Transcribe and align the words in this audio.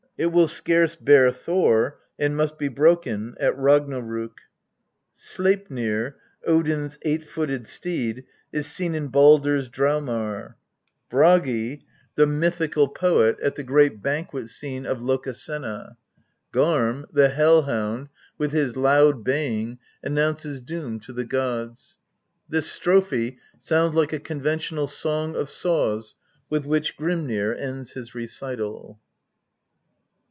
It 0.17 0.31
will 0.31 0.47
scarce 0.47 0.95
bear 0.95 1.31
Thor, 1.31 1.97
and 2.19 2.37
must 2.37 2.59
be 2.59 2.67
broken 2.67 3.33
at 3.39 3.57
Ragnarok. 3.57 4.37
Sleipnir, 5.15 6.13
Odin's 6.45 6.99
eight 7.01 7.25
footed 7.25 7.65
steed, 7.65 8.25
is 8.53 8.67
seen 8.67 8.93
in 8.93 9.07
Baldr's 9.09 9.67
Draumar; 9.67 10.57
Bragi, 11.09 11.85
the 12.13 12.27
mythical 12.27 12.85
C 12.85 12.87
C 12.87 12.91
Kvm 12.91 12.93
THE 12.93 12.99
POETIC 12.99 12.99
EDDA. 12.99 13.33
poet, 13.33 13.43
at 13.43 13.55
the 13.55 13.63
great 13.63 14.03
banquet 14.03 14.49
scene 14.49 14.85
of 14.85 14.99
Lokasenna; 14.99 15.97
Garm, 16.51 17.07
the 17.11 17.29
Hel 17.29 17.63
hound, 17.63 18.09
with 18.37 18.51
his 18.51 18.77
loud 18.77 19.23
baying, 19.23 19.79
announces 20.03 20.61
Doom 20.61 20.99
to 20.99 21.13
the 21.13 21.25
gods. 21.25 21.97
This 22.47 22.67
strophe 22.69 23.39
sounds 23.57 23.95
like 23.95 24.13
a 24.13 24.19
conventional 24.19 24.85
Song 24.85 25.35
of 25.35 25.49
Saws 25.49 26.13
with 26.47 26.67
which 26.67 26.95
Grimnir 26.95 27.55
ends 27.59 27.93
his 27.93 28.13
recital. 28.13 28.99